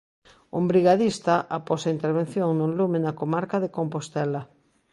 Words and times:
Un 0.57 0.63
brigadista 0.71 1.33
após 1.57 1.81
a 1.83 1.93
intervención 1.95 2.49
nun 2.53 2.71
lume 2.79 2.99
na 3.01 3.17
comarca 3.21 3.57
de 3.63 3.73
Compostela. 3.77 4.41